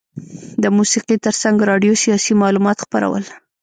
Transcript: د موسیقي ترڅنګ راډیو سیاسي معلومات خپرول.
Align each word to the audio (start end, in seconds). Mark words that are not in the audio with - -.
د 0.63 0.65
موسیقي 0.77 1.15
ترڅنګ 1.25 1.57
راډیو 1.69 1.93
سیاسي 2.03 2.33
معلومات 2.43 2.77
خپرول. 2.85 3.23